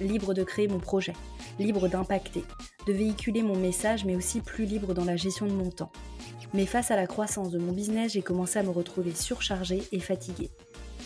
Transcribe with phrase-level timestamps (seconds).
[0.00, 1.14] Libre de créer mon projet,
[1.58, 2.44] libre d'impacter,
[2.86, 5.90] de véhiculer mon message, mais aussi plus libre dans la gestion de mon temps.
[6.54, 10.00] Mais face à la croissance de mon business, j'ai commencé à me retrouver surchargée et
[10.00, 10.50] fatiguée.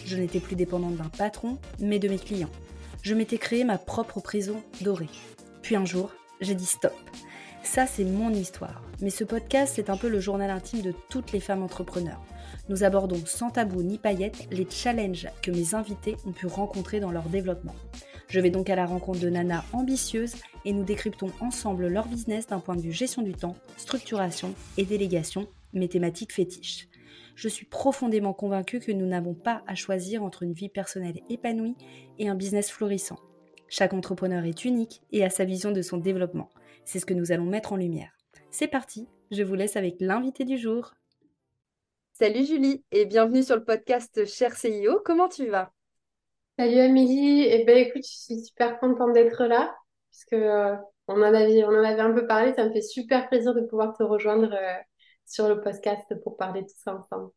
[0.04, 2.50] Je n'étais plus dépendante d'un patron, mais de mes clients.
[3.02, 5.08] Je m'étais créé ma propre prison dorée.
[5.62, 6.94] Puis un jour, j'ai dit stop.
[7.64, 8.82] Ça, c'est mon histoire.
[9.00, 12.20] Mais ce podcast, c'est un peu le journal intime de toutes les femmes entrepreneurs.
[12.68, 17.10] Nous abordons sans tabou ni paillettes les challenges que mes invités ont pu rencontrer dans
[17.10, 17.74] leur développement.
[18.32, 22.46] Je vais donc à la rencontre de Nana ambitieuses et nous décryptons ensemble leur business
[22.46, 26.88] d'un point de vue gestion du temps, structuration et délégation, mes thématiques fétiches.
[27.34, 31.76] Je suis profondément convaincue que nous n'avons pas à choisir entre une vie personnelle épanouie
[32.18, 33.18] et un business florissant.
[33.68, 36.48] Chaque entrepreneur est unique et a sa vision de son développement.
[36.86, 38.16] C'est ce que nous allons mettre en lumière.
[38.50, 40.94] C'est parti, je vous laisse avec l'invité du jour.
[42.14, 45.02] Salut Julie et bienvenue sur le podcast Cher CIO.
[45.04, 45.70] Comment tu vas?
[46.62, 49.74] Salut Amélie, eh ben écoute, je suis super contente d'être là,
[50.12, 50.76] puisque euh,
[51.08, 53.62] on en avait, on en avait un peu parlé, ça me fait super plaisir de
[53.62, 54.74] pouvoir te rejoindre euh,
[55.26, 57.32] sur le podcast pour parler de tout ça ensemble.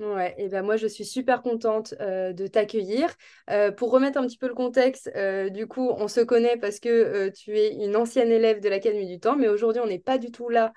[0.00, 3.12] Ouais, et ben moi je suis super contente euh, de t'accueillir.
[3.50, 6.78] Euh, pour remettre un petit peu le contexte, euh, du coup on se connaît parce
[6.78, 10.18] que tu es une ancienne élève de l'Académie du Temps, mais aujourd'hui on n'est pas
[10.18, 10.72] du tout là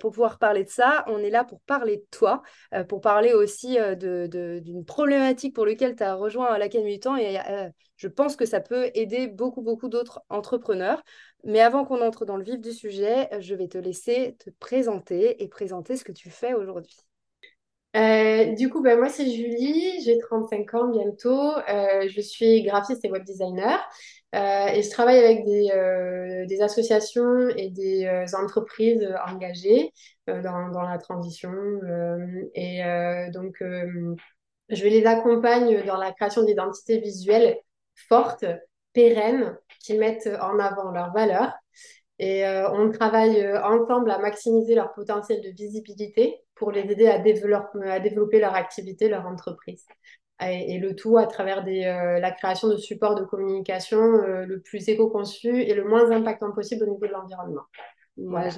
[0.00, 1.04] pour pouvoir parler de ça.
[1.06, 2.42] On est là pour parler de toi,
[2.88, 7.38] pour parler aussi d'une de, problématique pour laquelle tu as rejoint l'Académie du Temps et
[7.96, 11.04] je pense que ça peut aider beaucoup beaucoup d'autres entrepreneurs.
[11.44, 15.40] Mais avant qu'on entre dans le vif du sujet, je vais te laisser te présenter
[15.40, 16.96] et présenter ce que tu fais aujourd'hui.
[17.96, 21.56] Euh, du coup, ben, moi, c'est Julie, j'ai 35 ans bientôt.
[21.68, 23.80] Euh, je suis graphiste et web designer.
[24.34, 29.92] Euh, et je travaille avec des, associations et des entreprises engagées
[30.28, 31.52] dans, dans, la transition.
[32.54, 32.82] et
[33.32, 37.58] donc, je les accompagne dans la création d'identités visuelles
[38.08, 38.44] fortes,
[38.92, 41.52] pérennes, qui mettent en avant leurs valeurs.
[42.20, 48.38] Et on travaille ensemble à maximiser leur potentiel de visibilité pour les aider à, développer,
[48.38, 49.86] leur activité, leur entreprise.
[50.42, 54.88] Et, le tout à travers euh, la création de supports de communication euh, le plus
[54.88, 57.64] éco-conçu et le moins impactant possible au niveau de l'environnement.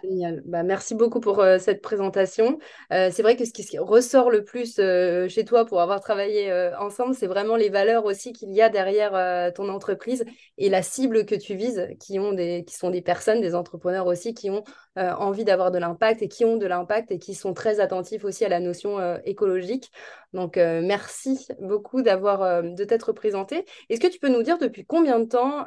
[0.02, 0.42] Génial.
[0.44, 2.58] Bah, merci beaucoup pour euh, cette présentation.
[2.90, 7.26] c'est vrai que ce qui, ressort le plus chez toi pour avoir travaillé ensemble, c'est
[7.26, 10.24] vraiment les valeurs aussi qu'il y a derrière ton entreprise
[10.58, 14.06] et la cible que tu vises, qui, ont des, qui sont des personnes, des entrepreneurs
[14.06, 14.64] aussi, qui ont
[14.98, 18.26] euh, envie d'avoir de l'impact et qui ont de l'impact et qui sont très attentifs
[18.26, 19.90] aussi à la notion euh, écologique.
[20.34, 23.64] Donc, euh, merci beaucoup d'avoir de t'être présenté.
[23.88, 25.64] Est-ce que tu peux nous dire depuis combien de temps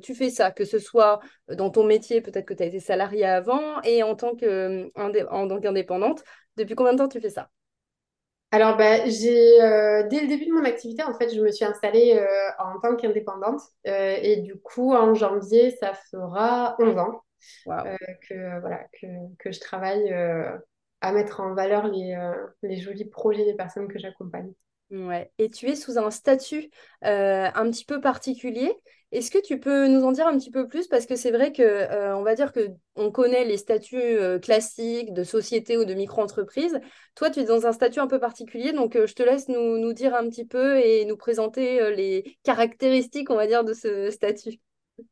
[0.00, 1.20] tu fais ça, que ce soit
[1.56, 6.24] dans ton métier, peut-être que tu as été salarié avant, et en tant qu'indépendante,
[6.56, 7.50] depuis combien de temps tu fais ça?
[8.50, 9.58] Alors, bah, j'ai,
[10.10, 12.22] dès le début de mon activité, en fait, je me suis installée
[12.58, 13.60] en tant qu'indépendante.
[13.84, 17.22] et du coup, en janvier, ça fera 11 ans.
[17.68, 17.96] Euh,
[18.28, 19.06] que, voilà, que,
[19.38, 20.56] que je travaille euh,
[21.00, 24.52] à mettre en valeur les, euh, les jolis projets des personnes que j'accompagne.
[24.90, 25.30] Ouais.
[25.38, 26.70] Et tu es sous un statut
[27.02, 28.74] un petit peu particulier.
[29.12, 30.88] Est-ce que tu peux nous en dire un petit peu plus?
[30.88, 35.22] Parce que c'est vrai que on va dire que on connaît les statuts classiques de
[35.22, 36.80] société ou de micro-entreprise.
[37.14, 39.92] Toi, tu es dans un statut un peu particulier, donc je te laisse nous, nous,
[39.92, 44.60] dire un petit peu et nous présenter les caractéristiques, on va dire, de ce statut.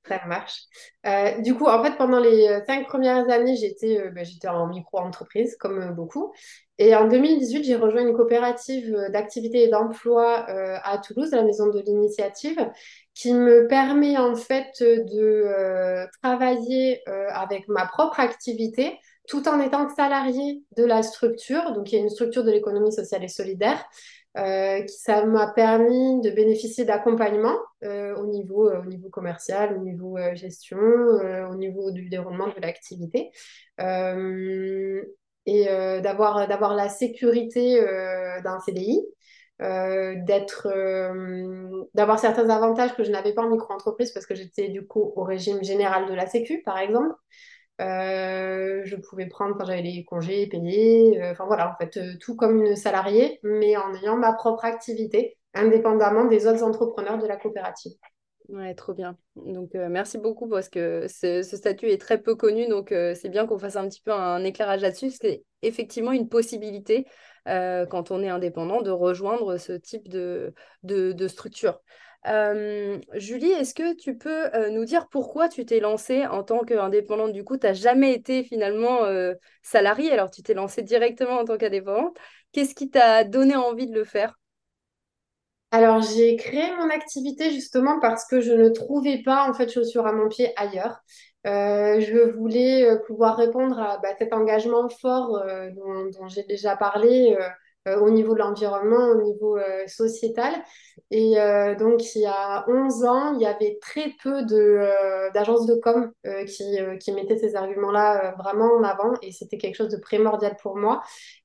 [0.07, 0.63] Ça marche.
[1.07, 4.23] Euh, du coup, en fait, pendant les euh, cinq premières années, j'étais euh, bah,
[4.55, 6.33] en micro-entreprise, comme beaucoup.
[6.79, 11.67] Et en 2018, j'ai rejoint une coopérative d'activité et d'emploi à Toulouse, à la Maison
[11.69, 12.57] de l'Initiative,
[13.15, 20.63] qui me permet en fait de travailler avec ma propre activité tout en étant salarié
[20.79, 21.73] de la structure.
[21.73, 23.85] Donc, il y a une structure de l'économie sociale et solidaire
[24.37, 29.81] euh, ça m'a permis de bénéficier d'accompagnement euh, au, niveau, euh, au niveau commercial, au
[29.81, 33.31] niveau gestion, au niveau du déroulement de l'activité.
[35.47, 35.65] et
[36.03, 37.81] d'avoir, d'avoir la sécurité
[38.45, 39.01] d'un CDI,
[39.59, 40.69] d'être,
[41.95, 45.25] d'avoir certains avantages que je n'avais pas en micro-entreprise parce que j'étais du coup au
[45.25, 47.15] régime général de la Sécu, par exemple.
[47.81, 52.13] Euh, je pouvais prendre, quand j'avais les congés payés, euh, enfin voilà, en fait, euh,
[52.21, 57.27] tout comme une salariée, mais en ayant ma propre activité, indépendamment des autres entrepreneurs de
[57.27, 57.93] la coopérative.
[58.51, 59.17] Ouais, trop bien.
[59.37, 62.67] Donc, merci beaucoup parce que ce, statut est très peu connu.
[62.67, 65.11] Donc, c'est bien qu'on fasse un petit peu un éclairage là-dessus.
[65.11, 67.07] C'est effectivement une possibilité
[67.47, 70.53] quand on est indépendant de rejoindre ce type de,
[70.83, 71.81] de, structure.
[72.25, 77.33] Julie, est-ce que tu peux nous dire pourquoi tu t'es lancée en tant qu'indépendante?
[77.33, 79.01] Du coup, tu n'as jamais été finalement
[79.63, 82.17] salariée, alors tu t'es lancée directement en tant qu'indépendante.
[82.53, 84.35] Qu'est-ce qui t'a donné envie de le faire?
[85.73, 90.07] Alors, j'ai créé mon activité justement parce que je ne trouvais pas en fait chaussures
[90.07, 91.01] à mon pied ailleurs.
[91.45, 95.43] Je voulais pouvoir répondre à bah, cet engagement fort
[95.77, 97.37] dont, j'ai déjà parlé
[97.87, 100.53] au niveau de l'environnement, au niveau sociétal.
[101.11, 101.37] Et
[101.79, 104.43] donc, il y a 11 ans, il y avait très peu
[105.33, 106.13] d'agences de com
[106.47, 110.77] qui, qui mettaient ces arguments-là vraiment en avant et c'était quelque chose de primordial pour
[110.77, 111.03] moi.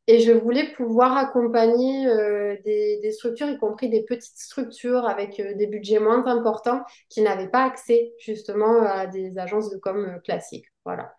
[0.08, 5.56] Et je voulais pouvoir accompagner euh, des, structures, y compris des petites structures avec euh,
[5.56, 10.20] des budgets moins importants, qui n'avaient pas accès justement à des agences de com euh,
[10.20, 10.68] classiques.
[10.86, 11.16] Voilà.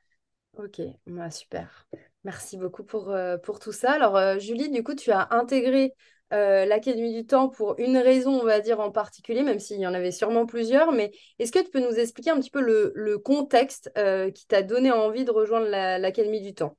[0.57, 1.89] Ok, bah, super.
[2.27, 3.15] Merci beaucoup pour,
[3.45, 3.93] pour tout ça.
[3.93, 5.95] Alors, Julie, du coup, tu as intégré
[6.31, 9.95] l'Académie du Temps pour une raison, on va dire, en particulier, même s'il y en
[9.95, 10.93] avait sûrement plusieurs.
[10.93, 13.93] Mais est-ce que tu peux nous expliquer un petit peu le, le contexte
[14.35, 16.77] qui t'a donné envie de rejoindre l'Académie du Temps?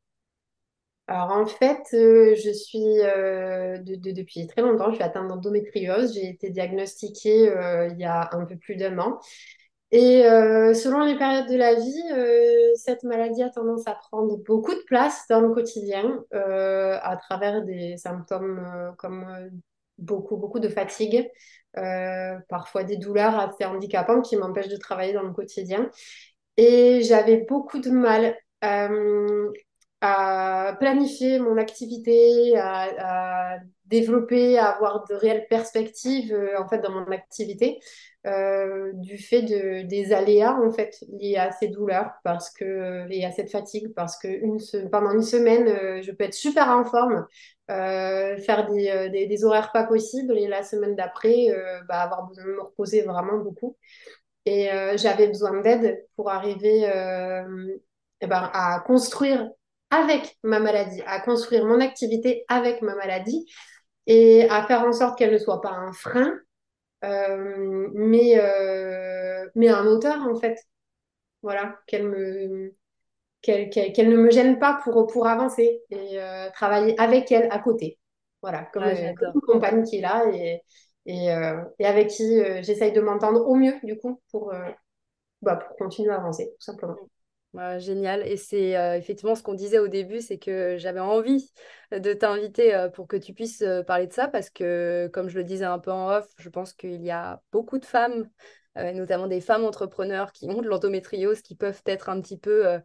[1.09, 6.13] Alors en fait, euh, je suis euh, depuis très longtemps, je suis atteinte d'endométriose.
[6.13, 9.17] J'ai été diagnostiquée euh, il y a un peu plus d'un an.
[9.91, 10.23] Et
[10.73, 15.25] selon les périodes de la vie, cette maladie a tendance à prendre beaucoup de place
[15.29, 19.25] dans le quotidien à travers des symptômes comme
[19.97, 21.29] beaucoup, beaucoup de fatigue,
[22.49, 25.89] parfois des douleurs assez handicapantes qui m'empêchent de travailler dans le quotidien.
[26.57, 28.35] Et j'avais beaucoup de mal
[30.01, 36.91] à planifier mon activité, à, développer, à avoir de réelles perspectives euh, en fait dans
[36.91, 37.79] mon activité
[38.25, 43.23] euh, du fait de, des aléas en fait liés à ces douleurs parce que et
[43.23, 44.59] à cette fatigue parce que une,
[44.89, 47.25] pendant une semaine euh, je peux être super en forme
[47.69, 51.47] faire des, des, horaires pas possibles et la semaine d'après
[51.89, 53.75] bah, avoir besoin de me reposer vraiment beaucoup.
[54.45, 56.89] Et j'avais besoin d'aide pour arriver
[58.21, 59.49] eh ben, à construire
[59.89, 63.45] avec ma maladie, à construire mon activité avec ma maladie
[64.05, 66.33] et à faire en sorte qu'elle ne soit pas un frein,
[67.03, 70.57] euh, mais, euh, mais un moteur en fait.
[71.41, 72.73] Voilà, qu'elle me
[73.41, 77.99] qu'elle ne me gêne pas pour, pour avancer et euh, travailler avec elle à côté.
[78.41, 80.61] Voilà, comme, une compagne qui est là et,
[81.05, 81.27] et,
[81.79, 84.51] et avec qui j'essaye de m'entendre au mieux du coup pour,
[85.41, 86.97] bah, pour continuer à avancer tout simplement
[87.79, 88.27] génial.
[88.27, 91.51] Et c'est euh, effectivement ce qu'on disait au début, c'est que j'avais envie
[91.91, 95.37] de t'inviter euh, pour que tu puisses euh, parler de ça parce que, comme je
[95.37, 98.29] le disais un peu en off, je pense qu'il y a beaucoup de femmes,
[98.75, 102.79] notamment des femmes entrepreneurs qui ont de l'endométriose, qui peuvent être un petit peu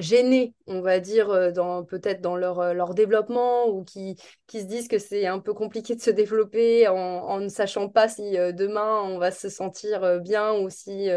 [0.00, 4.16] gênés, on va dire, euh, dans, peut-être dans leur, euh, leur développement ou qui,
[4.46, 8.08] qui se disent que c'est un peu compliqué de se développer en, ne sachant pas
[8.08, 11.08] si euh, demain on va se sentir bien ou si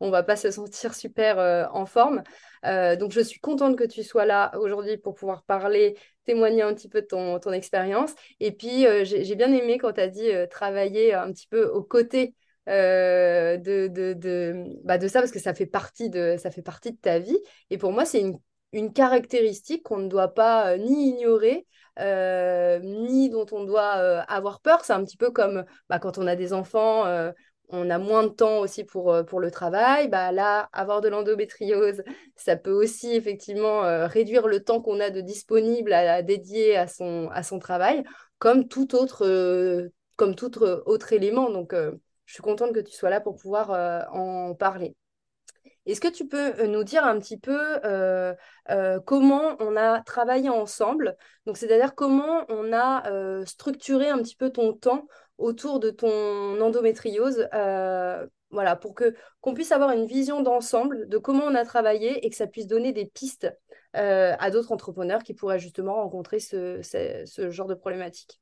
[0.00, 2.22] on va pas se sentir super en forme.
[2.64, 6.88] donc je suis contente que tu sois là aujourd'hui pour pouvoir parler, témoigner un petit
[6.88, 8.14] peu de ton, ton expérience.
[8.40, 12.34] Et puis j'ai bien aimé quand tu as dit travailler un petit peu aux côtés
[12.68, 16.62] euh, de, de, de, bah de, ça parce que ça fait partie de, ça fait
[16.62, 17.38] partie de ta vie.
[17.70, 18.38] Et pour moi, c'est une,
[18.72, 21.66] une, caractéristique qu'on ne doit pas euh, ni ignorer,
[21.98, 24.84] euh, ni dont on doit avoir peur.
[24.84, 27.04] C'est un petit peu comme bah, quand on a des enfants.
[27.74, 30.08] on a moins de temps aussi pour, pour le travail.
[30.08, 32.02] Bah, là, avoir de l'endométriose,
[32.36, 36.86] ça peut aussi effectivement réduire le temps qu'on a de disponible à, à, dédier à
[36.86, 38.04] son, à son travail,
[38.38, 41.50] comme tout autre, comme tout autre élément.
[41.50, 41.74] Donc,
[42.26, 44.96] je suis contente que tu sois là pour pouvoir euh, en parler.
[45.86, 48.34] Est-ce que tu peux euh, nous dire un petit peu euh,
[49.04, 51.16] comment on a travaillé ensemble?
[51.46, 55.06] Donc, c'est-à-dire comment on a structuré un petit peu ton temps
[55.38, 57.48] autour de ton endométriose
[58.50, 62.28] voilà, pour que qu'on puisse avoir une vision d'ensemble de comment on a travaillé et
[62.28, 63.50] que ça puisse donner des pistes
[63.94, 68.41] à d'autres entrepreneurs qui pourraient justement rencontrer ce genre de problématique.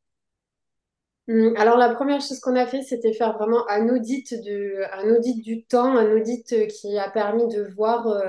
[1.31, 5.09] Hum, alors la première chose qu'on a fait, c'était faire vraiment un audit, de, un
[5.15, 8.27] audit du temps, un audit euh, qui a permis de voir, euh,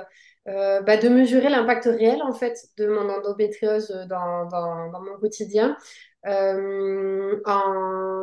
[0.48, 5.17] euh, bah, de mesurer l'impact réel en fait de mon endométriose dans, dans, dans mon
[5.20, 5.77] quotidien,
[6.25, 7.71] en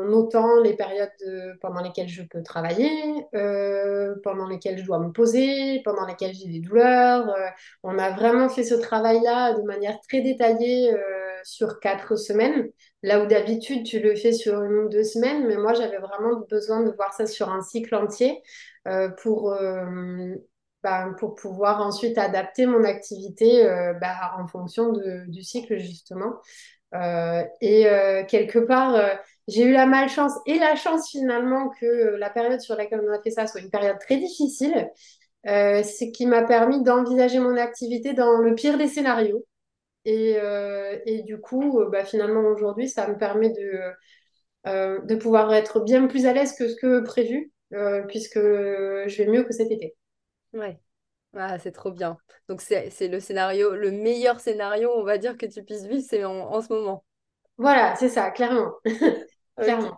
[0.09, 1.11] notant les périodes
[1.61, 2.91] pendant lesquelles je peux travailler,
[4.23, 7.35] pendant lesquelles je dois me poser, pendant lesquelles j'ai des douleurs.
[7.83, 10.95] on a vraiment fait ce travail-là de manière très détaillée
[11.45, 12.69] sur quatre semaines.
[13.03, 16.41] Là où d'habitude, tu le fais sur une ou deux semaines, mais moi, j'avais vraiment
[16.51, 18.43] besoin de voir ça sur un cycle entier
[18.87, 20.35] euh, pour, euh,
[20.83, 26.41] bah, pour pouvoir ensuite adapter mon activité euh, bah, en fonction du cycle, justement.
[26.93, 27.85] Et
[28.29, 33.03] quelque part, j'ai eu la malchance et la chance finalement que la période sur laquelle
[33.07, 34.91] on a fait ça soit une période très difficile.
[35.47, 39.47] Euh, ce qui m'a permis d'envisager mon activité dans le pire des scénarios.
[40.05, 43.81] Et, euh, du coup, euh, bah, finalement, aujourd'hui, ça me permet de,
[45.07, 47.53] de pouvoir être bien plus à l'aise que ce que prévu,
[48.09, 49.97] puisque je vais mieux que cet été.
[50.53, 50.79] Ouais.
[51.35, 52.17] Ah, c'est trop bien.
[52.49, 56.25] Donc, c'est le scénario, le meilleur scénario, on va dire, que tu puisses vivre, c'est
[56.25, 57.05] en, en, ce moment.
[57.59, 58.73] Voilà, c'est ça, clairement.
[59.57, 59.97] clairement.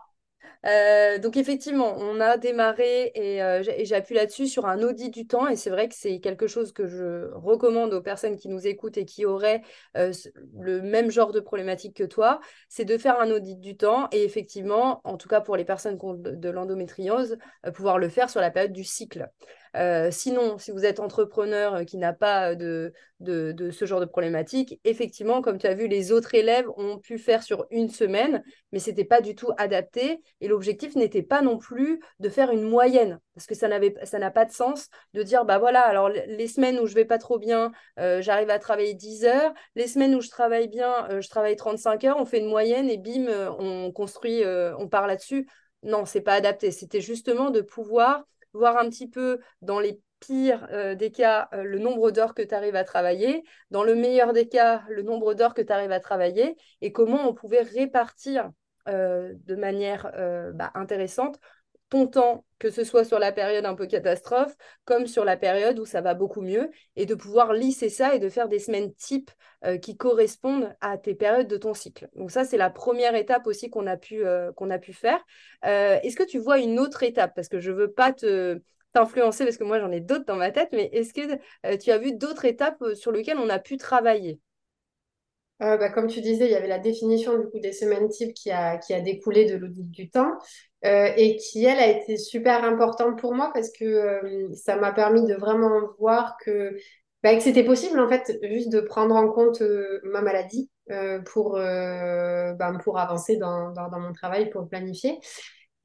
[0.67, 5.49] Euh, donc effectivement, on a démarré et, euh, j'appuie là-dessus sur un audit du temps
[5.49, 8.99] et c'est vrai que c'est quelque chose que je recommande aux personnes qui nous écoutent
[8.99, 9.63] et qui auraient
[9.97, 10.13] euh,
[10.59, 14.23] le même genre de problématique que toi, c'est de faire un audit du temps et
[14.23, 17.39] effectivement, en tout cas pour les personnes qui ont de l'endométriose,
[17.75, 19.31] pouvoir le faire sur la période du cycle.
[19.77, 24.05] Euh, sinon, si vous êtes entrepreneur euh, qui n'a pas de, de, ce genre de
[24.05, 28.43] problématique, effectivement, comme tu as vu, les autres élèves ont pu faire sur une semaine,
[28.73, 30.23] mais ce n'était pas du tout adapté.
[30.41, 34.45] Et l'objectif n'était pas non plus de faire une moyenne, parce que ça n'a pas
[34.45, 37.71] de sens de dire, bah voilà, alors les semaines où je vais pas trop bien,
[37.99, 39.53] euh, j'arrive à travailler 10 heures.
[39.77, 42.99] Les semaines où je travaille bien, je travaille 35 heures, on fait une moyenne et
[42.99, 43.27] bim,
[43.59, 44.43] on construit,
[44.79, 45.47] on part là-dessus.
[45.83, 46.71] Non, c'est pas adapté.
[46.73, 51.63] C'était justement de pouvoir voir un petit peu dans les pires euh, des cas euh,
[51.63, 55.35] le nombre d'heures que tu arrives à travailler, dans le meilleur des cas le nombre
[55.35, 58.51] d'heures que tu arrives à travailler et comment on pouvait répartir
[58.89, 60.11] euh, de manière
[60.55, 61.39] bah, intéressante
[61.91, 65.79] ton temps, que ce soit sur la période un peu catastrophe, comme sur la période
[65.79, 68.95] où ça va beaucoup mieux, et de pouvoir lisser ça et de faire des semaines
[68.95, 69.31] types
[69.65, 72.09] euh, qui correspondent à tes périodes de ton cycle.
[72.15, 75.21] Donc ça, c'est la première étape aussi qu'on a, pu, euh, qu'on a pu faire.
[75.67, 77.35] Euh, est-ce que tu vois une autre étape?
[77.35, 78.13] Parce que je ne veux pas
[78.93, 81.99] t'influencer parce que moi j'en ai d'autres dans ma tête, mais est-ce que tu as
[81.99, 84.41] vu d'autres étapes sur lesquelles on a pu travailler?
[85.61, 88.51] Bah, comme tu disais, il y avait la définition du coup des semaines types qui
[88.51, 90.33] a, qui a découlé de l'audit du temps.
[90.87, 94.93] Euh, et qui, elle, a été super importante pour moi parce que euh, ça m'a
[94.93, 96.75] permis de vraiment voir que,
[97.23, 100.71] bah, que c'était possible, en fait, juste de prendre en compte euh, ma maladie
[101.27, 105.21] pour, bah, pour avancer dans, dans, mon travail, pour planifier.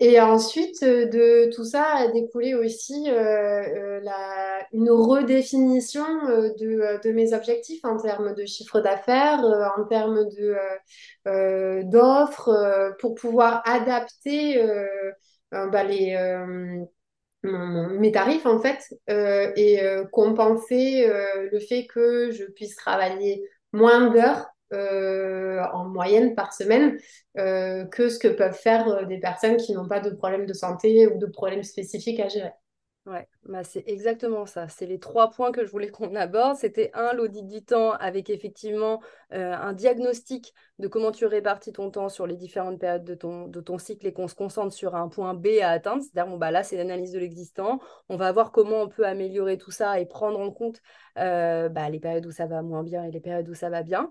[0.02, 7.84] Et ensuite, de tout ça a découlé aussi la, une redéfinition de, de, mes objectifs
[7.86, 9.40] en termes de chiffre d'affaires,
[9.78, 14.62] en termes de, d'offres, pour pouvoir adapter
[15.52, 16.18] bah, les,
[17.44, 19.80] mes tarifs en fait et
[20.12, 21.08] compenser
[21.52, 26.98] le fait que je puisse travailler moins d'heures euh, en moyenne par semaine
[27.38, 30.54] euh, que ce que peuvent faire euh, des personnes qui n'ont pas de problème de
[30.54, 32.52] santé ou de problèmes spécifiques à gérer.
[33.06, 34.68] Ouais, bah c'est exactement ça.
[34.68, 36.58] C'est les trois points que je voulais qu'on aborde.
[36.58, 42.10] C'était un, l'audit du temps avec effectivement un diagnostic de comment tu répartis ton temps
[42.10, 45.08] sur les différentes périodes de ton, de ton cycle et qu'on se concentre sur un
[45.08, 46.02] point B à atteindre.
[46.02, 47.80] C'est-à-dire, bon, bah là, c'est l'analyse de l'existant.
[48.10, 50.82] On va voir comment on peut améliorer tout ça et prendre en compte
[51.16, 54.10] bah, les périodes où ça va moins bien et les périodes où ça va bien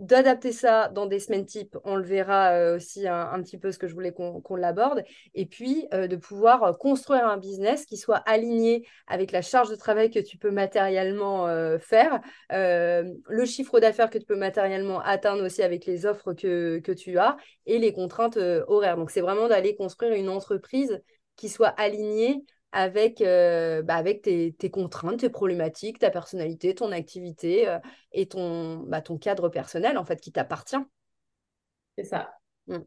[0.00, 3.78] d'adapter ça dans des semaines types, on le verra euh, aussi un, petit peu ce
[3.78, 7.96] que je voulais qu'on l'aborde, et puis euh, de pouvoir euh, construire un business qui
[7.96, 11.46] soit aligné avec la charge de travail que tu peux matériellement
[11.78, 12.20] faire,
[12.50, 17.18] le chiffre d'affaires que tu peux matériellement atteindre aussi avec les offres que, que tu
[17.18, 17.36] as,
[17.66, 18.96] et les contraintes horaires.
[18.96, 21.00] Donc c'est vraiment d'aller construire une entreprise
[21.36, 27.68] qui soit alignée avec, euh, bah, avec tes, contraintes, tes problématiques, ta personnalité, ton activité
[27.68, 27.78] euh,
[28.10, 30.76] et ton, bah, ton cadre personnel, en fait, qui t'appartient.
[31.96, 32.34] C'est ça.
[32.66, 32.78] Mm.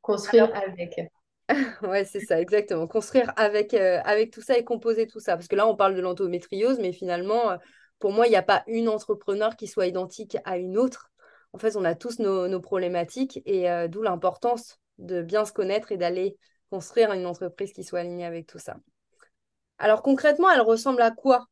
[0.00, 1.00] Construire avec.
[1.82, 2.86] ouais, c'est ça, exactement.
[2.86, 5.34] Construire avec, euh, avec tout ça et composer tout ça.
[5.34, 7.58] Parce que là, on parle de l'endométriose, mais finalement,
[7.98, 11.10] pour moi, il n'y a pas une entrepreneur qui soit identique à une autre.
[11.52, 15.90] En fait, on a tous nos, nos problématiques et d'où l'importance de bien se connaître
[15.90, 16.36] et d'aller
[16.70, 18.76] construire une entreprise qui soit alignée avec tout ça.
[19.80, 21.46] Alors concrètement, elle ressemble à quoi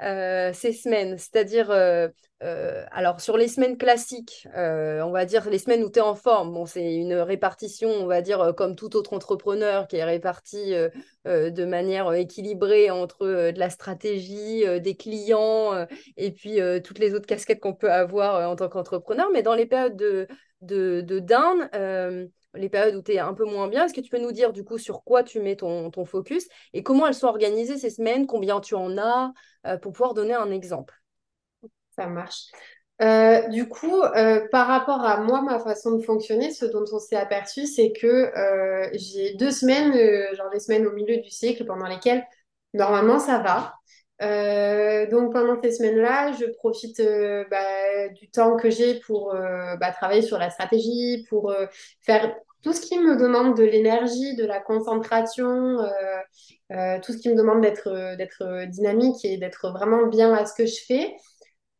[0.00, 1.18] euh, ces semaines?
[1.18, 2.06] C'est-à-dire, euh,
[2.44, 6.14] euh, alors sur les semaines classiques, on va dire les semaines où tu es en
[6.14, 10.72] forme, bon, c'est une répartition, on va dire, comme tout autre entrepreneur qui est réparti
[11.24, 15.84] de manière équilibrée entre de la stratégie, des clients
[16.16, 19.30] et puis toutes les autres casquettes qu'on peut avoir en tant qu'entrepreneur.
[19.32, 20.28] Mais dans les périodes de,
[20.62, 21.18] de,
[22.54, 23.84] les périodes où tu es un peu moins bien.
[23.84, 26.48] Est-ce que tu peux nous dire du coup sur quoi tu mets ton, ton focus
[26.72, 29.32] et comment elles sont organisées ces semaines, combien tu en as,
[29.66, 30.94] euh, pour pouvoir donner un exemple?
[31.96, 32.46] Ça marche.
[33.00, 36.98] Euh, du coup, euh, par rapport à moi, ma façon de fonctionner, ce dont on
[36.98, 38.30] s'est aperçu, c'est que
[38.94, 39.92] j'ai deux semaines,
[40.34, 42.24] genre les semaines au milieu du cycle, pendant lesquelles
[42.74, 43.74] normalement ça va.
[44.20, 47.00] Donc pendant ces semaines-là, je profite
[47.50, 51.54] bah, du temps que j'ai pour bah, travailler sur la stratégie, pour
[52.00, 55.78] faire tout ce qui me demande de l'énergie, de la concentration,
[57.02, 60.66] tout ce qui me demande d'être d'être dynamique et d'être vraiment bien à ce que
[60.66, 61.14] je fais.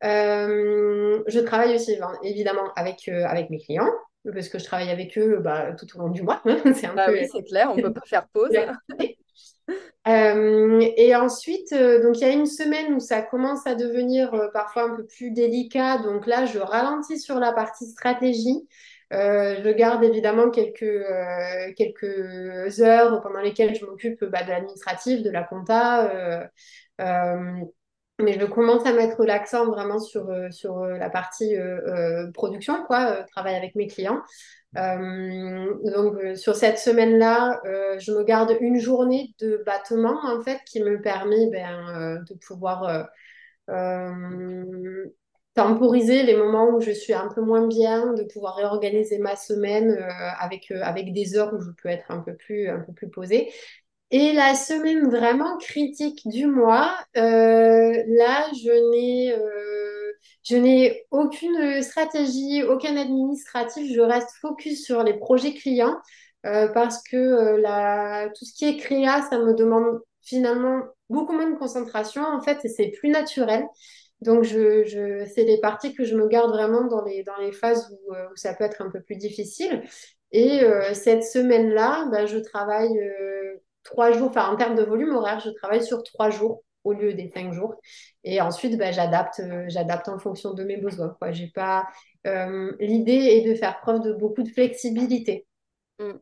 [0.01, 3.91] je travaille aussi évidemment avec, avec mes clients
[4.33, 6.41] parce que je travaille avec eux bah, tout au long du mois.
[6.75, 7.13] c'est un bah peu...
[7.13, 8.51] oui, c'est clair, on ne peut pas faire pause.
[10.07, 14.33] Euh, et ensuite, euh, donc il y a une semaine où ça commence à devenir
[14.33, 15.97] euh, parfois un peu plus délicat.
[15.99, 18.67] Donc là, je ralentis sur la partie stratégie.
[19.11, 21.03] je garde évidemment quelques,
[21.75, 26.49] quelques heures pendant lesquelles je m'occupe bah, de l'administratif, de la compta.
[28.19, 31.55] Mais je commence à mettre l'accent vraiment sur, sur la partie
[32.33, 34.21] production, quoi, travail avec mes clients.
[34.77, 40.41] Euh, donc euh, sur cette semaine-là, euh, je me garde une journée de battement en
[40.41, 43.09] fait qui me permet ben, de pouvoir
[45.55, 49.97] temporiser les moments où je suis un peu moins bien, de pouvoir réorganiser ma semaine
[50.39, 53.51] avec, avec des heures où je peux être un peu plus, un peu plus posée.
[54.11, 59.35] Et la semaine vraiment critique du mois, là, je n'ai
[60.43, 63.93] je n'ai aucune stratégie, aucun administratif.
[63.93, 65.97] Je reste focus sur les projets clients
[66.45, 71.49] euh, parce que euh, tout ce qui est créa, ça me demande finalement beaucoup moins
[71.49, 73.65] de concentration en fait et c'est plus naturel.
[74.21, 77.53] Donc, je, je, c'est les parties que je me garde vraiment dans les, dans les
[77.53, 79.83] phases où, euh, où ça peut être un peu plus difficile.
[80.31, 80.61] Et
[80.93, 82.95] cette semaine-là, bah, je travaille
[83.83, 87.13] trois jours, enfin en termes de volume horaire, je travaille sur trois jours au lieu
[87.13, 87.75] des cinq jours.
[88.23, 91.15] Et ensuite, bah, j'adapte, euh, j'adapte en fonction de mes besoins.
[91.19, 91.31] Quoi.
[91.31, 91.87] J'ai pas,
[92.27, 95.45] euh, l'idée est de faire preuve de beaucoup de flexibilité.
[95.99, 96.13] Mmh.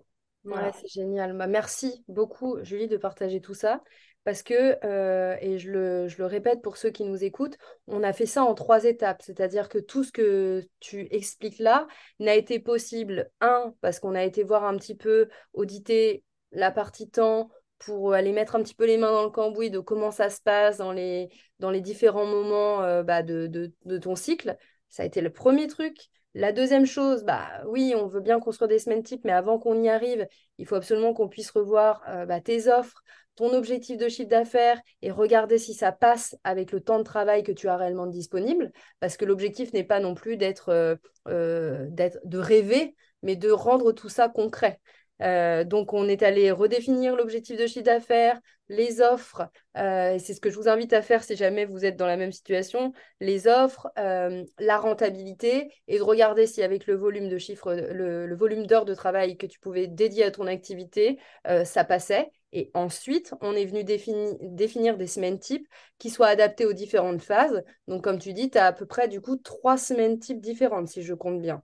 [0.46, 1.36] Ouais, c'est génial.
[1.38, 3.82] Bah, merci beaucoup, Julie, de partager tout ça.
[4.24, 8.04] Parce que, euh, et je le, je le, répète pour ceux qui nous écoutent, on
[8.04, 9.22] a fait ça en trois étapes.
[9.22, 11.88] C'est-à-dire que tout ce que tu expliques là
[12.20, 17.10] n'a été possible, un, parce qu'on a été voir un petit peu, auditer la partie
[17.10, 20.30] temps, pour aller mettre un petit peu les mains dans le cambouis de comment ça
[20.30, 21.30] se passe dans les,
[21.60, 24.58] dans les différents moments euh, bah, de, de, ton cycle.
[24.90, 25.98] Ça a été le premier truc.
[26.34, 29.82] La deuxième chose, bah oui, on veut bien construire des semaines types, mais avant qu'on
[29.82, 33.04] y arrive, il faut absolument qu'on puisse revoir euh, bah, tes offres,
[33.36, 37.44] ton objectif de chiffre d'affaires et regarder si ça passe avec le temps de travail
[37.44, 38.72] que tu as réellement disponible.
[39.00, 44.10] Parce que l'objectif n'est pas non plus euh, d'être, de rêver, mais de rendre tout
[44.10, 44.80] ça concret.
[45.22, 50.34] Euh, donc, on est allé redéfinir l'objectif de chiffre d'affaires, les offres, euh, et c'est
[50.34, 52.92] ce que je vous invite à faire si jamais vous êtes dans la même situation,
[53.22, 58.36] les offres, euh, la rentabilité, et de regarder si avec le volume de chiffres, le,
[58.36, 61.18] volume d'heures de travail que tu pouvais dédier à ton activité,
[61.64, 62.30] ça passait.
[62.54, 67.64] Et ensuite, on est venu définir des semaines types qui soient adaptées aux différentes phases.
[67.88, 70.88] Donc, comme tu dis, tu as à peu près du coup trois semaines types différentes,
[70.88, 71.64] si je compte bien.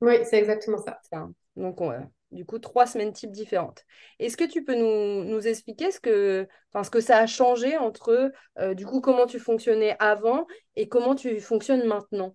[0.00, 0.98] Oui, c'est exactement ça.
[1.10, 1.28] ça.
[1.56, 1.92] Donc, on,
[2.34, 3.84] du coup, trois semaines types différentes.
[4.18, 8.74] Est-ce que tu peux nous, expliquer ce que, ce que ça a changé entre, euh,
[8.74, 12.34] du coup, comment tu fonctionnais avant et comment tu fonctionnes maintenant?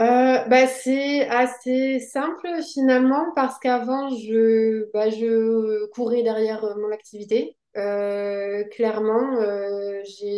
[0.00, 6.90] Euh, bah, c'est assez simple finalement parce qu'avant je, bah, je courais derrière euh, mon
[6.90, 7.56] activité.
[7.74, 9.40] clairement,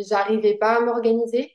[0.05, 1.51] j'arrivais pas à m'organiser.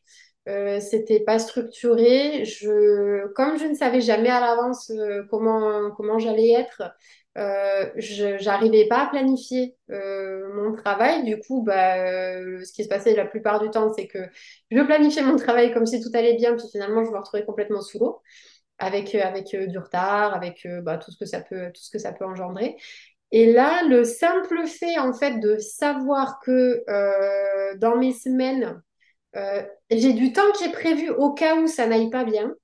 [0.49, 2.45] Euh, c'était pas structuré.
[2.45, 6.83] Je, comme je ne savais jamais à l'avance euh, comment, comment j'allais être,
[7.37, 11.25] euh, je n'arrivais pas à planifier mon travail.
[11.25, 11.97] Du coup, bah,
[12.65, 14.19] ce qui se passait la plupart du temps, c'est que
[14.71, 17.83] je planifiais mon travail comme si tout allait bien, puis finalement, je me retrouvais complètement
[17.83, 18.23] sous l'eau,
[18.79, 22.13] avec, avec du retard, avec bah, tout, ce que ça peut, tout ce que ça
[22.13, 22.77] peut engendrer.
[23.31, 26.83] Et là, le simple fait, en fait, de savoir que
[27.77, 28.83] dans mes semaines,
[29.37, 32.55] euh, j'ai du temps qui est prévu au cas où ça n'aille pas bien.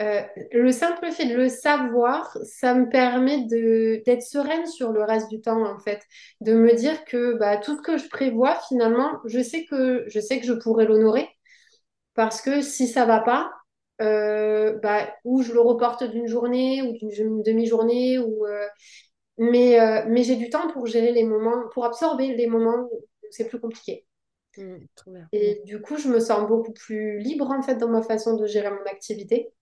[0.00, 5.30] Euh, le simple fait de le savoir, ça me permet d'être sereine sur le reste
[5.30, 6.02] du temps, en fait.
[6.40, 10.20] De me dire que bah, tout ce que je prévois, finalement, je sais que je,
[10.20, 11.28] sais que je pourrais l'honorer.
[12.14, 13.52] Parce que si ça va pas,
[14.02, 18.46] euh, bah, ou je le reporte d'une journée ou d'une demi-journée, ou,
[19.38, 23.48] mais, mais j'ai du temps pour gérer les moments, pour absorber les moments où c'est
[23.48, 24.06] plus compliqué.
[24.56, 24.76] Mm,
[25.32, 28.46] et du coup, je me sens beaucoup plus libre en fait dans ma façon de
[28.46, 29.52] gérer mon activité.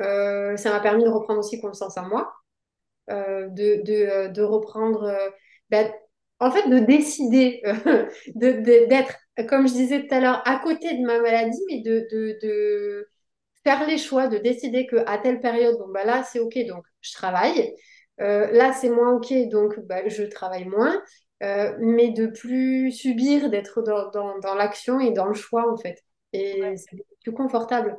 [0.00, 2.32] Euh, ça m'a permis de reprendre aussi confiance en moi,
[3.10, 5.12] euh, de, de, euh, de, reprendre,
[5.70, 5.92] ben,
[6.40, 7.62] en fait, de décider
[8.34, 9.14] d'être,
[9.48, 12.06] comme je disais tout à l'heure, à côté de ma maladie, mais de,
[12.42, 13.08] de,
[13.64, 17.12] faire les choix, de décider qu'à telle période, bon, bah là, c'est OK, donc je
[17.14, 17.74] travaille.
[18.18, 21.02] là, c'est moins OK, donc bah, je travaille moins.
[21.78, 26.02] Mais de plus subir, d'être dans, dans, dans l'action et dans le choix, en fait.
[26.32, 27.96] Et c'est plus confortable.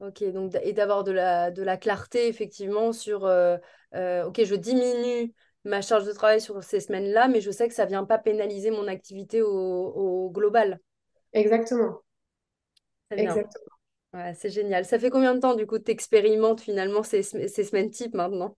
[0.00, 3.56] Ok, donc et d'avoir de la, de la clarté effectivement sur euh,
[3.94, 7.74] euh, ok, je diminue ma charge de travail sur ces semaines-là, mais je sais que
[7.74, 10.78] ça ne vient pas pénaliser mon activité au, au global.
[11.32, 12.04] Exactement.
[13.10, 13.64] Exactement.
[14.14, 14.84] Ouais, c'est génial.
[14.86, 18.56] Ça fait combien de temps du coup tu expérimentes finalement ces, ces semaines types maintenant?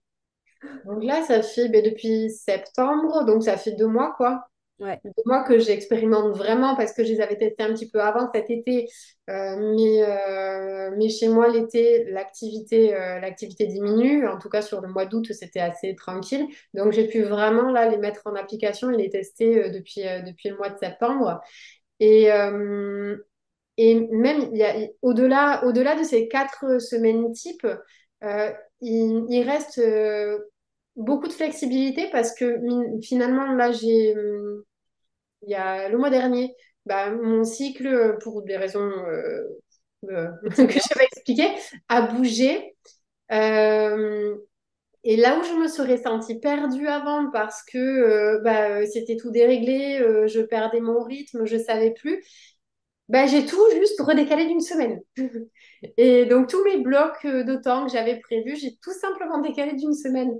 [0.85, 4.45] Donc là, ça fait ben, depuis septembre, donc ça fait deux mois quoi.
[4.81, 4.99] Ouais.
[5.27, 8.49] Moi que j'expérimente vraiment parce que je les avais testés un petit peu avant cet
[8.49, 8.89] été,
[9.29, 14.27] euh, mais, euh, mais chez moi l'été l'activité euh, l'activité diminue.
[14.27, 17.87] En tout cas sur le mois d'août c'était assez tranquille, donc j'ai pu vraiment là
[17.89, 21.41] les mettre en application et les tester depuis depuis le mois de septembre.
[21.99, 22.29] Et
[23.77, 27.67] et même il y a, au-delà au-delà de ces quatre semaines type,
[28.81, 29.79] il, il, reste
[31.01, 32.57] beaucoup de flexibilité parce que
[33.01, 34.15] finalement là j'ai
[35.43, 39.43] il y a le mois dernier, bah, mon cycle, pour des raisons euh,
[40.09, 41.47] euh, que je vais expliquer,
[41.89, 42.75] a bougé.
[43.31, 44.35] Euh,
[45.03, 49.97] et là où je me serais sentie perdue avant parce que bah, c'était tout déréglé,
[50.27, 52.23] je perdais mon rythme, je savais plus,
[53.09, 55.01] bah, j'ai tout juste redécalé d'une semaine.
[55.97, 59.95] et donc tous mes blocs de temps que j'avais prévus, j'ai tout simplement décalé d'une
[59.95, 60.39] semaine.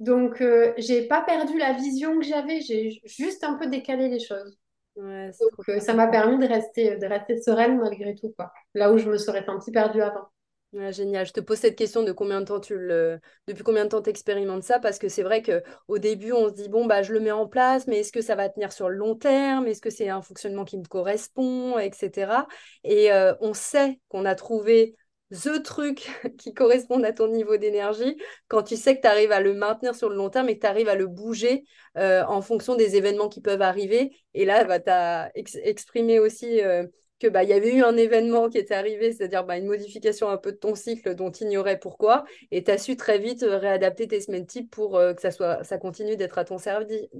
[0.00, 4.18] Donc, euh, j'ai pas perdu la vision que j'avais, j'ai juste un peu décalé les
[4.18, 4.58] choses.
[4.96, 8.52] Ouais, Donc, euh, ça m'a permis de rester, de rester sereine malgré tout, quoi.
[8.74, 10.28] Là où je me serais sentie perdue avant.
[10.72, 11.26] Ouais, génial.
[11.26, 14.02] Je te pose cette question de combien de temps tu le, depuis combien de temps
[14.02, 14.78] tu expérimentes ça?
[14.78, 17.32] Parce que c'est vrai que au début on se dit bon bah je le mets
[17.32, 20.08] en place, mais est-ce que ça va tenir sur le long terme, est-ce que c'est
[20.08, 22.46] un fonctionnement qui me correspond, etc.
[22.84, 24.94] Et euh, on sait qu'on a trouvé
[25.30, 28.16] the truc qui correspond à ton niveau d'énergie
[28.48, 30.60] quand tu sais que tu arrives à le maintenir sur le long terme et que
[30.60, 31.64] tu arrives à le bouger
[31.96, 34.10] euh, en fonction des événements qui peuvent arriver.
[34.34, 36.86] Et là, bah, tu as exprimé aussi euh,
[37.20, 40.36] que bah, y avait eu un événement qui était arrivé, c'est-à-dire bah, une modification un
[40.36, 43.58] peu de ton cycle dont tu ignorais pourquoi, et tu as su très vite euh,
[43.58, 46.56] réadapter tes semaines types pour que ça, soit, ça continue d'être à, ton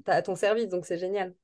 [0.06, 0.68] à ton service.
[0.68, 1.34] Donc, c'est génial.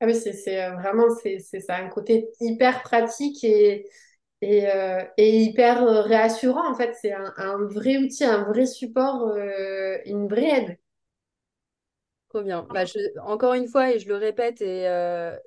[0.00, 3.86] Ah oui, c'est vraiment, c'est ça, un côté hyper pratique et
[4.42, 6.70] et, euh, et, hyper euh, réassurant.
[6.70, 10.78] En fait, c'est un, vrai outil, un vrai support, euh, une vraie aide.
[12.28, 12.66] Trop bien.
[12.70, 12.84] Bah,
[13.22, 14.84] encore une fois, et je le répète, et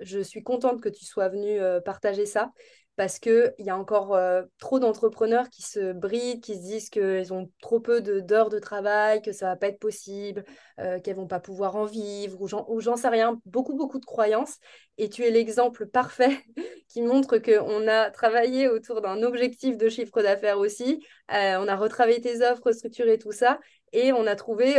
[0.01, 2.51] je suis contente que tu sois venu euh, partager ça
[2.99, 7.31] parce qu'il y a encore euh, trop d'entrepreneurs qui se brident, qui se disent qu'ils
[7.31, 10.43] ont trop peu d'heures de, travail, que ça va pas être possible,
[10.81, 14.57] euh, qu'elles vont pas pouvoir en vivre, ou j'en sais rien, beaucoup, beaucoup de croyances.
[14.97, 16.39] Et tu es l'exemple parfait
[16.89, 21.77] qui montre qu'on a travaillé autour d'un objectif de chiffre d'affaires aussi, euh, on a
[21.77, 23.61] retravaillé tes offres, structuré tout ça,
[23.93, 24.75] et on a trouvé,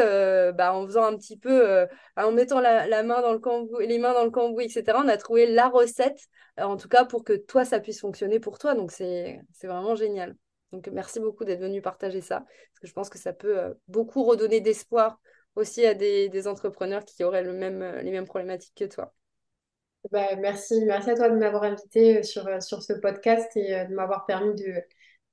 [0.55, 4.15] bah, en faisant un petit peu, en mettant la, main dans le cambouis, les mains
[4.15, 6.21] dans le cambouis, etc., on a trouvé la recette
[6.59, 8.75] en tout cas pour que toi, ça puisse fonctionner pour toi.
[8.75, 10.37] Donc, c'est vraiment génial.
[10.73, 13.75] Donc, merci beaucoup d'être venu partager ça, parce que je pense que ça peut euh,
[13.89, 15.21] beaucoup redonner d'espoir
[15.57, 19.13] aussi à des, entrepreneurs qui auraient le même, euh, les mêmes problématiques que toi.
[20.13, 23.95] Bah, merci, merci à toi de m'avoir invité euh, sur, sur ce podcast et de
[23.95, 24.81] m'avoir permis de,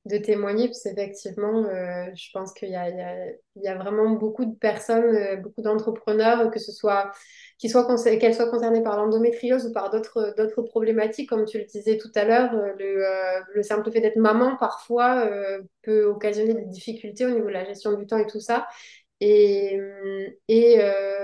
[0.07, 6.49] de témoigner, parce qu'effectivement, je pense qu'il y a, vraiment beaucoup de personnes, beaucoup d'entrepreneurs,
[6.51, 7.11] que ce soit
[7.59, 7.83] qu'elles soient,
[8.33, 12.53] soient concernées par l'endométriose ou par d'autres, problématiques, comme tu le disais tout à l'heure,
[12.53, 17.31] euh, le, euh, le simple fait d'être maman, parfois, euh, peut occasionner des difficultés au
[17.31, 18.67] niveau de la gestion du temps et tout ça.
[19.19, 19.79] Et,
[20.47, 20.77] et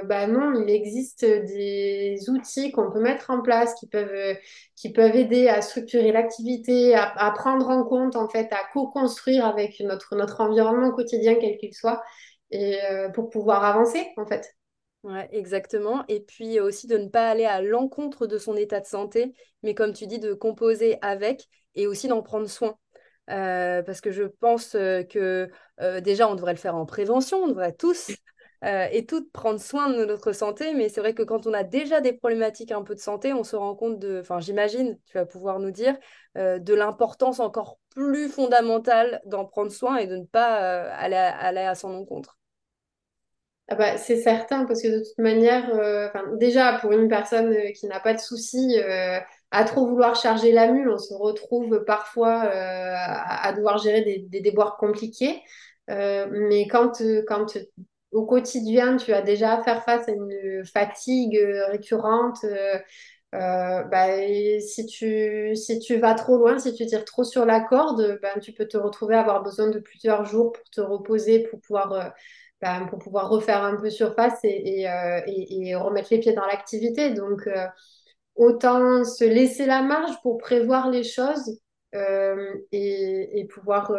[0.06, 4.36] bah non, il existe des outils qu'on peut mettre en place qui peuvent,
[4.76, 9.46] qui peuvent aider à structurer l'activité, à, à, prendre en compte, en fait, à co-construire
[9.46, 12.02] avec notre, notre environnement quotidien, quel qu'il soit,
[12.52, 12.78] et
[13.14, 14.56] pour pouvoir avancer, en fait.
[15.04, 16.06] Ouais, exactement.
[16.08, 19.76] Et puis aussi de ne pas aller à l'encontre de son état de santé, mais
[19.76, 22.78] comme tu dis, de composer avec et aussi d'en prendre soin.
[23.30, 27.38] Euh, parce que je pense euh, que euh, déjà, on devrait le faire en prévention,
[27.44, 28.12] on devrait tous
[28.66, 32.00] et toutes prendre soin de notre santé, mais c'est vrai que quand on a déjà
[32.00, 35.26] des problématiques un peu de santé, on se rend compte de, enfin j'imagine, tu vas
[35.26, 35.98] pouvoir nous dire,
[36.36, 40.54] de l'importance encore plus fondamentale d'en prendre soin et de ne pas
[40.94, 41.18] aller
[41.60, 42.38] à son encontre.
[43.68, 45.70] Ah bah, c'est certain, parce que de toute manière,
[46.38, 48.78] déjà pour une personne qui n'a pas de soucis,
[49.54, 54.20] à trop vouloir charger la mule, on se retrouve parfois à, à, devoir gérer des,
[54.20, 55.42] des déboires compliqués.
[55.90, 57.58] mais quand, quand
[58.12, 61.38] au quotidien, tu as déjà à faire face à une fatigue
[61.72, 62.40] récurrente,
[63.34, 64.08] Euh, bah,
[64.62, 68.40] si tu, si tu vas trop loin, si tu tires trop sur la corde, ben,
[68.40, 71.92] tu peux te retrouver à avoir besoin de plusieurs jours pour te reposer, pour pouvoir,
[71.94, 72.10] euh,
[72.62, 74.48] ben, pour pouvoir refaire un peu surface euh,
[75.28, 77.12] et, et remettre les pieds dans l'activité.
[77.14, 77.48] Donc,
[78.36, 81.60] autant se laisser la marge pour prévoir les choses
[82.72, 83.92] et, et pouvoir,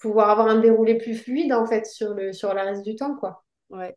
[0.00, 3.16] pouvoir avoir un déroulé plus fluide en fait sur le, sur la reste du temps,
[3.16, 3.44] quoi.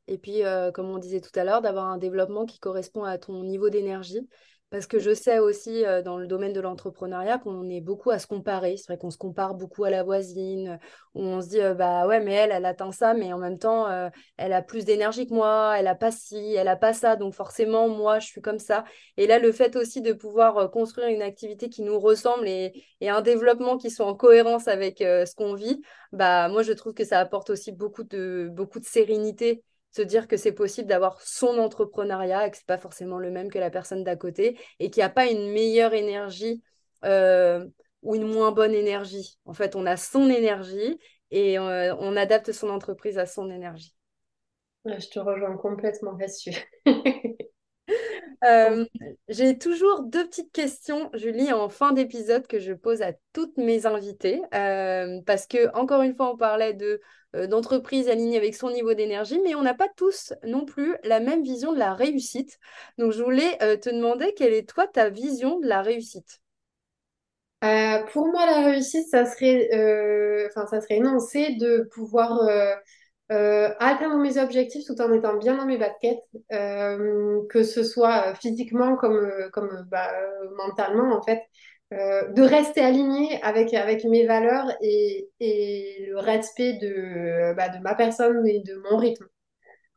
[0.07, 3.17] Et puis, euh, comme on disait tout à l'heure, d'avoir un développement qui correspond à
[3.17, 4.27] ton niveau d'énergie.
[4.71, 8.19] Parce que je sais aussi euh, dans le domaine de l'entrepreneuriat qu'on est beaucoup à
[8.19, 8.75] se comparer.
[8.75, 10.79] C'est vrai qu'on se compare beaucoup à la voisine,
[11.13, 13.57] où on se dit, euh, bah ouais, mais elle, elle atteint ça, mais en même
[13.57, 13.87] temps,
[14.37, 17.33] elle a plus d'énergie que moi, elle a pas ci, elle a pas ça, donc
[17.33, 18.83] forcément, moi, je suis comme ça.
[19.17, 23.09] Et là, le fait aussi de pouvoir construire une activité qui nous ressemble et, et
[23.09, 27.05] un développement qui soit en cohérence avec ce qu'on vit, bah moi, je trouve que
[27.05, 29.63] ça apporte aussi beaucoup de, beaucoup de sérénité
[29.95, 33.49] se dire que c'est possible d'avoir son entrepreneuriat et que c'est pas forcément le même
[33.49, 36.61] que la personne d'à côté et qu'il n'y a pas une meilleure énergie
[37.05, 37.65] euh,
[38.01, 39.39] ou une moins bonne énergie.
[39.45, 40.99] En fait, on a son énergie
[41.31, 43.95] et euh, on adapte son entreprise à son énergie.
[44.85, 46.55] je te rejoins complètement là-dessus.
[48.43, 48.85] Euh,
[49.27, 53.85] j'ai toujours deux petites questions, Julie, en fin d'épisode que je pose à toutes mes
[53.85, 54.41] invitées.
[55.25, 57.01] parce que, encore une fois, on parlait de
[57.35, 61.19] euh, d'entreprise alignée avec son niveau d'énergie, mais on n'a pas tous non plus la
[61.19, 62.59] même vision de la réussite.
[62.97, 66.39] Donc, je voulais euh, te demander quelle est toi ta vision de la réussite?
[67.63, 69.67] Euh, pour moi, la réussite, ça serait,
[70.53, 72.39] ça serait de pouvoir
[73.29, 79.31] atteindre mes objectifs tout en étant bien dans mes baskets, que ce soit physiquement comme,
[79.51, 80.11] comme bah,
[80.57, 81.41] mentalement en fait.
[81.93, 87.77] Euh, de rester aligné avec, avec mes valeurs et, et le respect de, bah, de
[87.77, 89.27] ma personne et de mon rythme.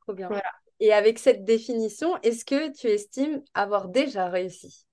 [0.03, 0.29] Trop bien.
[0.29, 0.51] Voilà.
[0.81, 4.85] Et avec cette définition, est-ce que tu estimes avoir déjà réussi?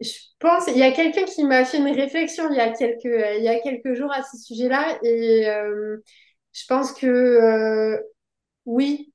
[0.00, 3.04] Je pense, il y a quelqu'un qui m'a fait une réflexion il y a quelques,
[3.04, 5.96] il y a quelques jours à ce sujet-là et euh,
[6.56, 7.98] je pense que euh,
[8.66, 9.12] oui,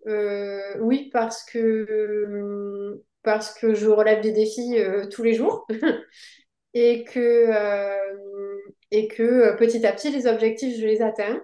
[0.80, 5.67] oui, parce que parce que je relève des défis euh, tous les jours
[6.73, 8.58] et que, euh,
[8.91, 11.41] et que euh, petit à petit, les objectifs, je les atteins,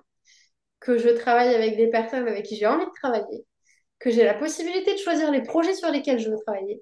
[0.80, 3.46] que je travaille avec des personnes avec qui j'ai envie de travailler,
[4.00, 6.82] que j'ai la possibilité de choisir les projets sur lesquels je veux travailler.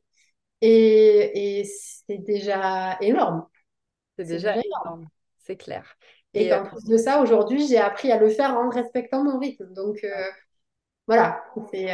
[0.62, 3.48] Et, et c'est déjà énorme.
[4.18, 5.08] C'est déjà, énorme,
[5.40, 5.98] c'est clair.
[6.36, 9.74] Et, qu'en plus de ça, aujourd'hui, j'ai appris à le faire en respectant mon rythme.
[9.74, 10.06] Donc,
[11.08, 11.90] voilà, c'est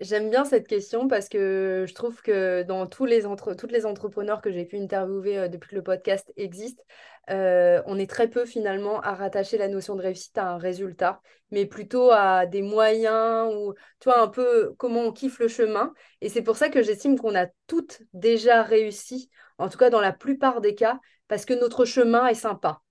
[0.00, 3.54] J'aime bien cette question parce que je trouve que dans tous les entre...
[3.54, 6.84] toutes les entrepreneurs que j'ai pu interviewer euh, depuis que le podcast existe,
[7.30, 11.22] euh, on est très peu finalement à rattacher la notion de réussite à un résultat,
[11.50, 15.94] mais plutôt à des moyens ou tu vois un peu comment on kiffe le chemin.
[16.20, 20.00] Et c'est pour ça que j'estime qu'on a toutes déjà réussi, en tout cas dans
[20.00, 21.00] la plupart des cas,
[21.30, 22.82] parce que notre chemin est sympa.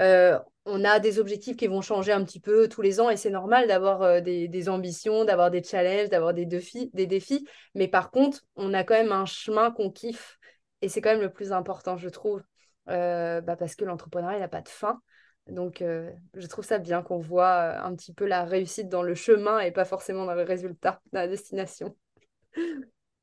[0.00, 3.16] Euh, on a des objectifs qui vont changer un petit peu tous les ans et
[3.16, 7.44] c'est normal d'avoir euh, des, ambitions, d'avoir des challenges, d'avoir des défis, des défis.
[7.74, 10.38] Mais par contre, on a quand même un chemin qu'on kiffe
[10.82, 12.44] et c'est quand même le plus important, je trouve,
[12.90, 15.02] euh, bah, parce que l'entrepreneuriat n'a pas de fin.
[15.48, 19.58] Donc, je trouve ça bien qu'on voit un petit peu la réussite dans le chemin
[19.58, 21.96] et pas forcément dans le résultat, dans la destination.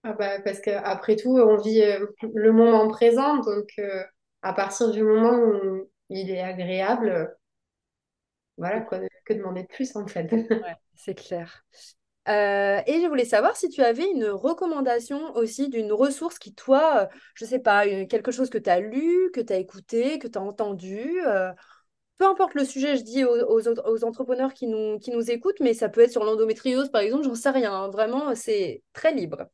[0.04, 1.82] Ah bah, parce qu'après tout, on vit
[2.34, 3.38] le moment présent.
[3.38, 3.80] Donc,
[4.42, 7.36] à partir du moment où il est agréable.
[8.58, 10.30] Voilà, quoi, que demander de plus en fait.
[10.96, 11.66] c'est clair.
[12.28, 17.04] Euh, et je voulais savoir si tu avais une recommandation aussi d'une ressource qui, toi,
[17.04, 20.20] euh, je ne sais pas, quelque chose que tu as lu, que tu as écouté,
[20.20, 21.22] que tu as entendu.
[21.26, 21.54] Euh,
[22.18, 25.00] peu importe le sujet, je dis aux, entrepreneurs qui nous,
[25.32, 27.74] écoutent, mais ça peut être sur l'endométriose, par exemple, j'en sais rien.
[27.74, 27.90] Hein.
[27.90, 29.48] Vraiment, c'est très libre.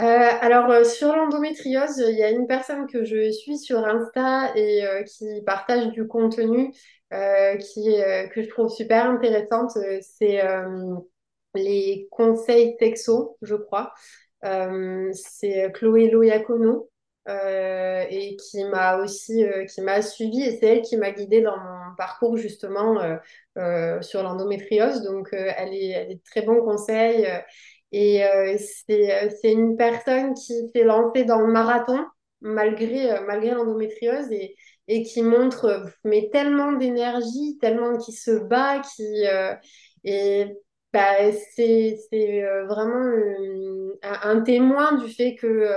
[0.00, 0.02] Euh,
[0.40, 4.86] alors, euh, sur l'endométriose, il y a une personne que je suis sur Insta et
[4.86, 6.72] euh, qui partage du contenu
[7.12, 7.96] qui,
[8.32, 9.72] que je trouve super intéressante.
[10.00, 10.40] C'est
[11.56, 13.92] les conseils texo, je crois.
[14.42, 16.88] c'est Chloé Loyacono
[17.26, 21.96] et qui m'a aussi qui m'a suivi et c'est elle qui m'a guidée dans mon
[21.96, 22.94] parcours justement
[24.02, 25.02] sur l'endométriose.
[25.02, 27.26] Donc, elle est, elle est très bons conseils.
[27.92, 28.56] Et euh,
[28.90, 32.04] euh, c'est une personne qui s'est lancée dans le marathon
[32.40, 34.56] malgré, euh, malgré l'endométriose et,
[34.88, 39.24] et qui montre mais tellement d'énergie, tellement qui se bat, qui
[40.04, 40.46] et
[40.92, 41.98] bah, c'est
[42.68, 43.12] vraiment
[44.02, 45.68] un, témoin du fait que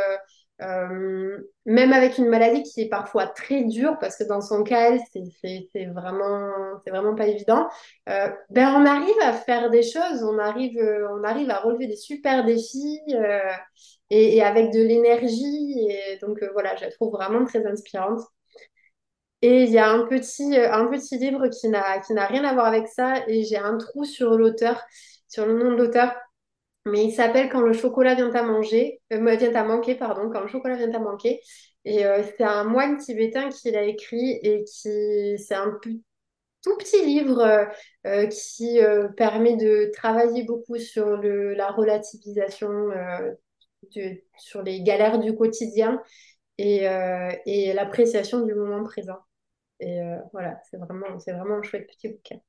[0.61, 4.91] Euh, même avec une maladie qui est parfois très dure, parce que dans son cas,
[5.11, 6.51] c'est vraiment,
[6.83, 7.67] c'est vraiment pas évident,
[8.07, 11.87] euh, ben on arrive à faire des choses, on arrive, euh, on arrive à relever
[11.87, 13.01] des super défis
[14.09, 15.87] et, et, avec de l'énergie.
[15.89, 18.21] Et donc voilà, je la trouve vraiment très inspirante.
[19.41, 22.87] Et il y a un petit, un petit livre qui n'a rien à voir avec
[22.87, 24.81] ça, et j'ai un trou sur l'auteur,
[25.27, 26.15] sur le nom de l'auteur,
[26.85, 30.41] mais il s'appelle Quand le chocolat vient à manger, euh, vient à manquer, pardon, Quand
[30.41, 31.41] le chocolat vient à manquer.
[31.85, 37.05] Et euh, c'est un moine tibétain qui l'a écrit et qui, c'est un tout petit
[37.05, 37.67] livre
[38.05, 38.79] euh, qui
[39.17, 42.89] permet de travailler beaucoup sur la relativisation,
[44.37, 46.01] sur les galères du quotidien
[46.57, 46.85] et,
[47.45, 49.19] et l'appréciation du moment présent.
[49.81, 49.99] Et
[50.31, 52.39] voilà, c'est vraiment, vraiment un chouette petit bouquin.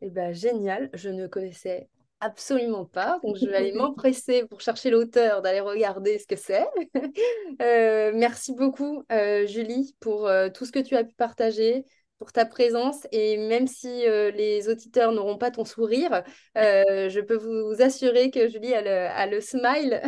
[0.00, 1.88] Eh ben, génial, je ne connaissais
[2.20, 3.20] Absolument pas.
[3.22, 6.66] Donc, je vais aller m'empresser pour chercher l'auteur, d'aller regarder ce que c'est.
[7.60, 11.84] Euh, merci beaucoup, euh, Julie, pour euh, tout ce que tu as pu partager,
[12.18, 13.06] pour ta présence.
[13.10, 16.22] Et même si les auditeurs n'auront pas ton sourire,
[16.54, 20.02] je peux vous assurer que Julie a le, smile.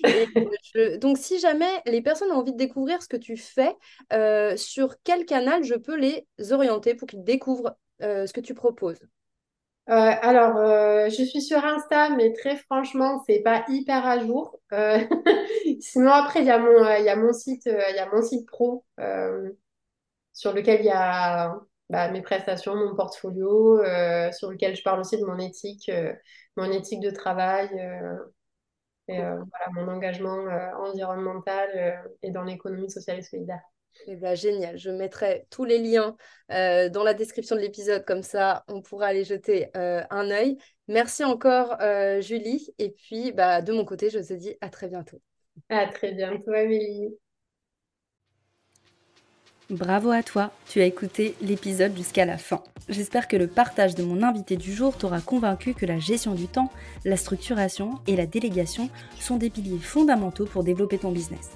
[1.00, 3.74] Donc, si jamais les personnes ont envie de découvrir ce que tu fais,
[4.56, 9.00] sur quel canal je peux les orienter pour qu'ils découvrent ce que tu proposes?
[9.92, 14.58] Alors, euh, je suis sur Insta, mais très franchement, c'est pas hyper à jour.
[14.72, 14.98] Euh,
[15.80, 18.84] sinon, après, il y a mon, y a site, y a mon site pro
[20.32, 21.56] sur lequel il y a
[21.90, 23.78] bah, mes prestations, mon portfolio,
[24.32, 25.90] sur lequel je parle aussi de mon éthique,
[26.56, 27.68] mon éthique de travail,
[29.08, 30.44] et voilà, mon engagement
[30.82, 33.62] environnemental et dans l'économie sociale et solidaire.
[34.06, 36.16] Eh ben, génial, je mettrai tous les liens
[36.50, 40.56] euh, dans la description de l'épisode, comme ça on pourra aller jeter euh, un œil.
[40.88, 44.88] Merci encore euh, Julie, et puis bah, de mon côté, je te dis à très
[44.88, 45.20] bientôt.
[45.68, 47.16] À très bientôt Amélie.
[49.70, 52.62] Bravo à toi, tu as écouté l'épisode jusqu'à la fin.
[52.90, 56.48] J'espère que le partage de mon invité du jour t'aura convaincu que la gestion du
[56.48, 56.70] temps,
[57.06, 61.52] la structuration et la délégation sont des piliers fondamentaux pour développer ton business.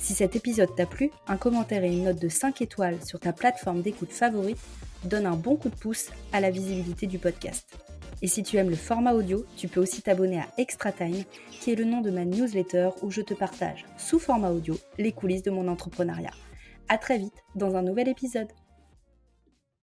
[0.00, 3.34] Si cet épisode t'a plu, un commentaire et une note de 5 étoiles sur ta
[3.34, 4.58] plateforme d'écoute favorite
[5.04, 7.78] donne un bon coup de pouce à la visibilité du podcast.
[8.22, 11.70] Et si tu aimes le format audio, tu peux aussi t'abonner à Extra Time, qui
[11.70, 15.42] est le nom de ma newsletter où je te partage, sous format audio, les coulisses
[15.42, 16.32] de mon entrepreneuriat.
[16.88, 18.48] À très vite dans un nouvel épisode.